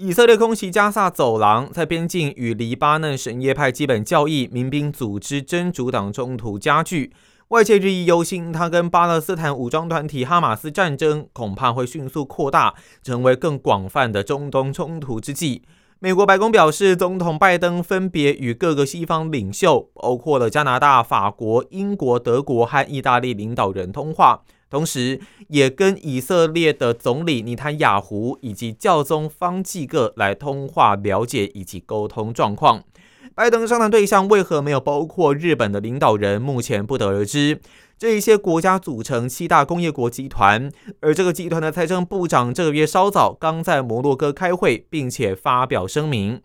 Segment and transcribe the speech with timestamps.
[0.00, 7.12] 以色列空袭加萨走廊，在边境与黎巴嫩什叶派基本教义民兵组织真主党冲突加剧，
[7.48, 15.62] 外界日益忧心，他跟巴勒斯坦武装团体哈马斯战争恐怕会迅速扩大，成为更广泛的中东冲突之际。
[15.98, 24.42] 美国白宫表示，总统拜登分别与各个西方领袖，包括了加拿大、法国、英国、德国和意大利领导人通话。
[24.70, 32.84] 同时，也跟以色列的总理尼坦雅胡以及教宗方济各来通话，了解以及沟通状况。
[33.34, 37.60] 拜登商谈对象为何没有包括日本的领导人，目前不得而知。
[37.96, 46.40] 这一些国家组成七大工业国集团，而这个集团的财政部长这个月稍早刚在摩洛哥开会，并且发表声明。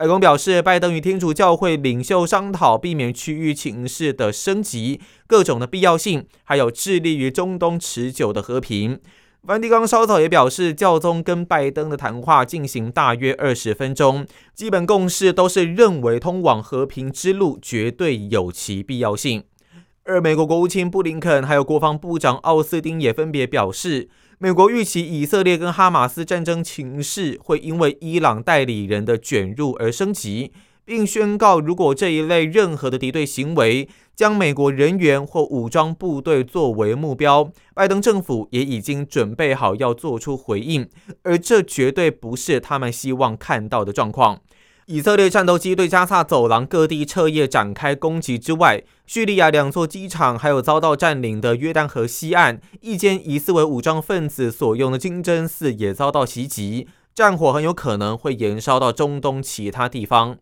[0.00, 8.98] 白宫表示，拜登与天主教会领袖商讨避免区域情势的升级，各种的必要性，还有致力于中东持久的和平。
[9.46, 19.44] 梵蒂冈稍早也表示，教宗跟拜登的谈话进行大约二十分钟，基本共识都是认为通往和平之路绝对有其必要性。
[20.04, 24.08] 而美国国务卿布林肯还有国防部长奥斯汀也分别表示。
[24.42, 30.50] 美国预期以色列跟哈马斯战争情势会因为伊朗代理人的卷入而升级，
[30.86, 40.88] 并宣告，如果这一类任何的敌对行为将美国人员或武装部队作为目标，拜登政府也已经准备好要做出回应，
[41.24, 44.40] 而这绝对不是他们希望看到的状况。
[44.90, 60.36] 以色列战斗机对加萨走廊各地彻夜展开攻击之外，叙利亚两座机场，还有遭到占领的约旦河西岸一间疑似为武装分子所用的金针寺也遭到袭击，战火很有可能会延烧到中东其他地方。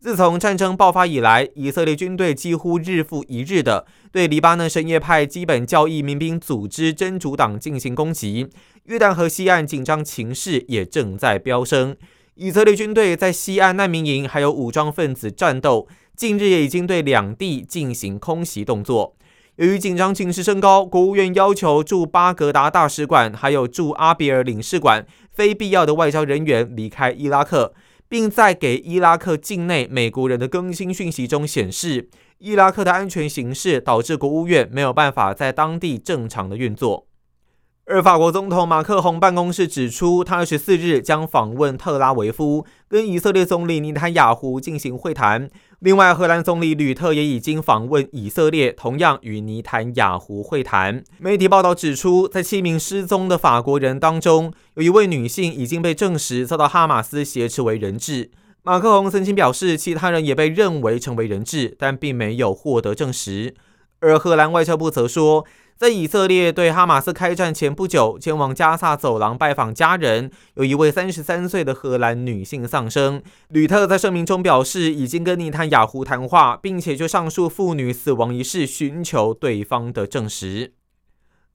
[0.00, 8.48] 自从战争爆发以来，以色列军队几乎日复一日的对黎巴嫩什叶派基本教义民兵组织真主党进行攻击，
[8.84, 11.94] 约旦河西岸紧张情势也正在飙升。
[12.36, 19.14] 以色列军队在西岸难民营还有武装分子战斗，近日也已经对两地进行空袭动作。
[19.56, 27.74] 由于紧张情势升高，国务院要求驻巴格达大使馆还有驻阿比尔领事馆非必要的外交人员离开伊拉克，
[28.08, 37.06] 并在给伊拉克境内美国人的更新讯息中显示，伊拉克的安全形势导致国务院没有办法在当地正常的运作。
[37.84, 45.50] 而法国总统马克宏办公室指出，他二十四日将访问特拉维夫，跟以色列总理尼坦雅胡进行会谈。
[45.80, 51.02] 另外，荷兰总理吕特也已经访问以色列，同样与尼坦雅胡会谈。
[51.18, 58.30] 媒体报道指出，在七名失踪的法国人当中，有一位女性已经被证实遭到哈马斯挟持为人质。
[58.62, 63.56] 马克宏曾经表示，其他人也被认为成为人质，但并没有获得证实。
[63.98, 65.44] 而荷兰外交部则说。
[65.82, 73.20] 在以色列对哈马斯开战前不久，前往加萨走廊拜访家人，有一位三十三岁的荷兰女性丧生。
[73.48, 80.74] 吕特在声明中表示，已经跟尼坦雅胡谈话，并且就上述妇女死亡一事寻求对方的证实。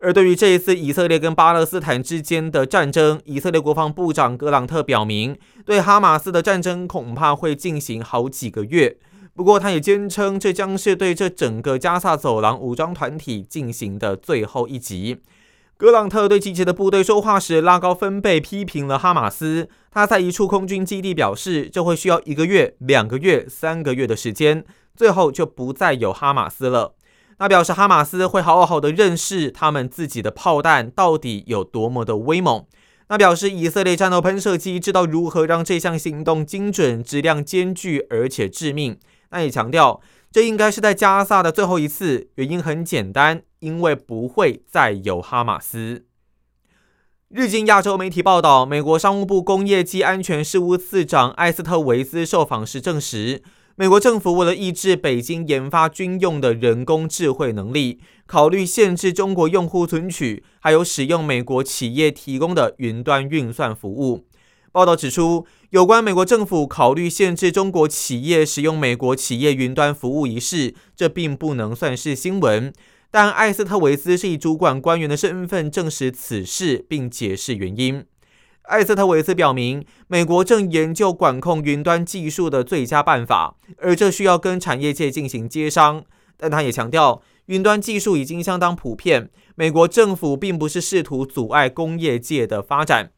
[0.00, 8.96] 而对于这一次以色列跟巴勒斯坦之间的战争，以色列国防部长格朗特表明，对哈马斯的战争恐怕会进行好几个月。
[9.36, 15.18] 不过，他也坚称这将是对这整个加萨走廊武装团体进行的最后一击。
[15.76, 19.68] 格朗特对集结的部队说话时，拉高分贝批评了哈马斯。
[19.90, 24.64] 他在一处空军基地表示，这会需要一个月、两个月、三个月的时间，
[24.94, 26.94] 最后就不再有哈马斯了。
[27.38, 32.64] 那表示哈马斯会好好的认识他们自己的炮弹到底有多么的威猛。
[33.08, 38.98] 那表示以色列战斗喷射机知道如何让这项行动精准、质量兼具，而且致命。
[39.30, 40.00] 那也强调，
[40.30, 42.28] 这应该是在加萨的最后一次。
[42.36, 46.04] 原因很简单，因为不会再有哈马斯。
[47.28, 53.42] 日经亚洲媒体报道，美国商务部工业及安全事务次长艾斯特维斯受访时证实，
[53.74, 64.24] 美国政府为了抑制北京研发军用的人工智慧能力，考虑限制中国用户存取，还有使用美国企业提供的云端运算服务。
[64.76, 72.70] 报道指出，有关美国政府考虑限制中国企业使用美国企业云端服务一事，这并不能算是新闻。
[73.10, 78.04] 但艾斯特维斯是以主管官员的身份证实此事，并解释原因。
[78.64, 86.04] 艾斯特维斯表明，美国正研究管控云端技术的最佳办法，而这需要跟产业界进行接商。
[86.36, 93.12] 但他也强调，云端技术已经相当普遍，美国政府并不是试图阻碍工业界的发展。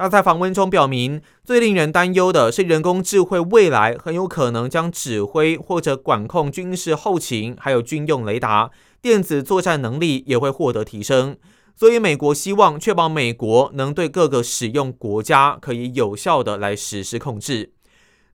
[0.00, 8.70] 他在访问中表明，最令人担忧的是，人工智慧未来很有可能将指挥或者管控军事后勤，还有军用雷达、
[9.02, 11.36] 电子作战能力也会获得提升。
[11.76, 17.74] 所以，美国希望确保美国能对各个使用国家可以有效的来实施控制。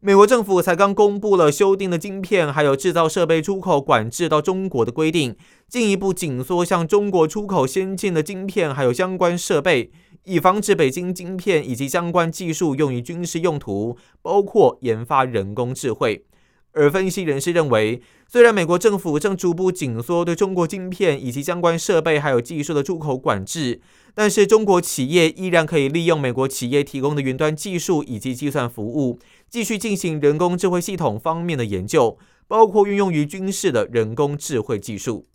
[0.00, 5.34] 美国政府才刚公布了修订的晶片还有制造设备出口管制到中国的规定，
[5.66, 9.90] 进一步紧缩向中国出口先进的晶片还有相关设备，
[10.24, 16.24] 以防止北京晶片以及相关技术用于军事用途，包括研发人工智慧。
[16.72, 23.80] 而分析人士认为，虽然美国政府正逐步紧缩对中国晶片以及相关设备还有技术的出口管制，
[24.12, 32.18] 但是中国企业依然可以利用美国企业提供的云端技术以及计算服务，继续进行人工智慧系统方面的研究，
[32.48, 35.28] 包括运用于军事的人工智慧技术。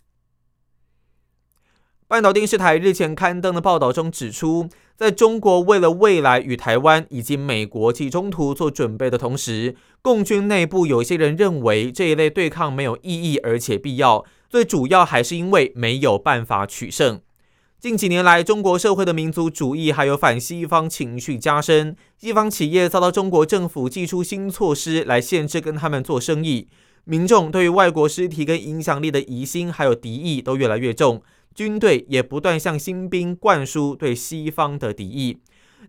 [2.10, 14.24] 半岛电视台日前刊登的报道中指出，在中国为了未来与台湾以及美国起冲突做准备的同时，共军内部有些人认为这一类对抗没有意义，而且必要。
[14.48, 17.20] 最主要还是因为没有办法取胜。
[17.78, 26.66] 近几年来，中国社会的民族主义还有反西方情绪加深，西方企业遭到中国政府祭出新措施来限制跟他们做生意，
[27.04, 31.22] 民众对于外国实体跟影响力的疑心还有敌意都越来越重。
[31.60, 35.36] 军队也不断向新兵灌输对西方的敌意，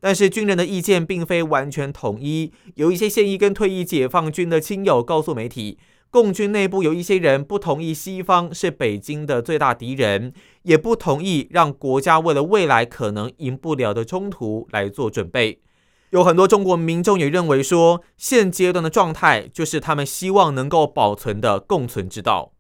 [0.02, 2.52] 但是军人的意见并非完全统一。
[2.76, 5.78] 有一些现役跟退役解放军的亲友告诉媒体，
[6.10, 10.34] 共军内部有一些人不同意西方是北京的最大敌人，
[10.64, 15.62] 也不同意让国家为了未来可能赢不了的冲突来做准备。
[16.10, 22.52] 有很多中国民众也认为说，现阶段的状态就是他们希望能够保存的共存之道。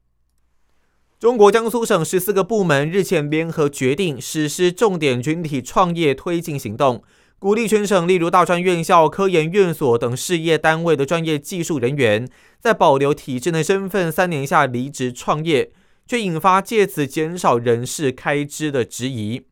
[1.21, 7.03] 中国江苏省十四个部门日前联合决定实施重点群体创业推进行动，
[7.37, 12.27] 鼓励全省例如大专院校、科研院所等事业单位的专业技术人员，
[12.59, 15.69] 在保留体制内身份三年下离职创业，
[16.07, 19.43] 却引发借此减少人事开支的质疑。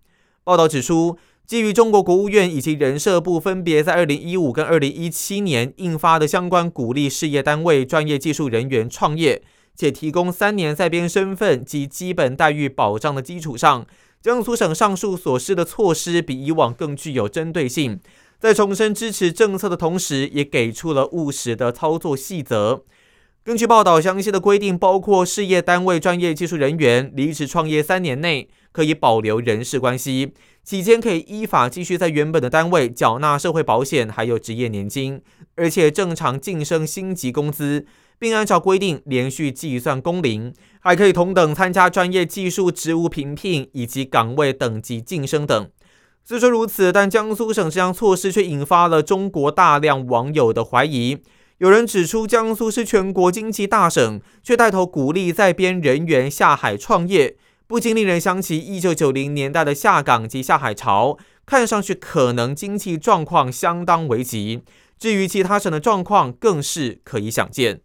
[0.44, 9.44] 报道指出，基于中国国务院以及人社部分别在二零一五跟二零一七年印发的相关鼓励事业单位专业技术人员创业。
[9.80, 13.88] 且提供三年在编身份及基本待遇保障的基础上，
[14.22, 17.98] 江苏省上述所施的措施比以往更具有针对性。
[18.42, 22.84] 在重申支持政策的同时，也给出了务实的操作细则。
[23.42, 35.22] 根据报道，详细的规定包括事业单位专业技术人员离职创业三年内可以保留人事关系，期间可以依法继续在原本的单位缴纳社会保险还有职业年金，
[35.56, 37.86] 而且正常晋升星级工资。
[38.20, 45.70] 并按照规定连续计算工龄，还可以同等参加专业技术职务评聘以及岗位等级晋升等。
[46.24, 51.18] 虽说如此，但江苏省这项措施却引发了中国大量网友的怀疑。
[51.58, 57.36] 有人指出，江苏是全国经济大省，却带头鼓励在编人员下海创业，
[57.68, 64.62] 不禁令人想起一九九零年代的下岗及下海潮，看上去可能经济状况相当危急。
[64.98, 67.82] 至于其他省的状况，更是可以想见。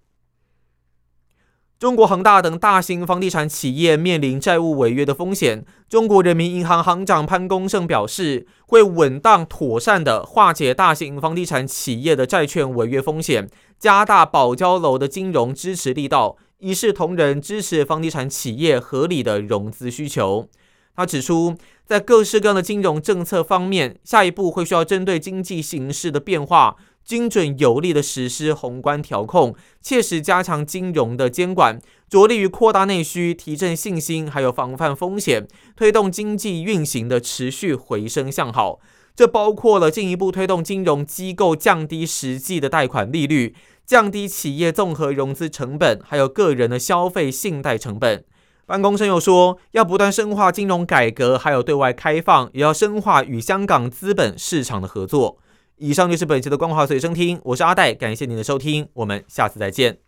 [1.84, 5.66] 中国恒大等大型房地产企业面临债务违约的风险。
[5.86, 20.48] 中国人民银行行长潘功胜表示，会稳当妥善地化解大型房地产企业的债券违约风险，加大保交楼的金融支持力道，一视同仁支持房地产企业合理的融资需求。
[20.96, 26.76] 他指出，在各式各样的金融政策方面，下一步会需要针对经济形势的变化。
[27.04, 35.46] 精准有力的实施宏观调控，切实加强金融的监管，着力于扩大内需、提振信心，还有防范风险，
[35.76, 38.80] 推动经济运行的持续回升向好。
[39.14, 43.54] 这包括了进一步推动金融机构降低实际的贷款利率，
[43.87, 48.25] 降低企业综合融资成本，还有个人的消费信贷成本。
[48.66, 55.38] 办公室又说，要不断深化金融改革，还有对外开放，也要深化与香港资本市场的合作。
[55.76, 60.03] 以上就是本期的光华随身听，我是阿戴，感谢您的收听，我们下次再见。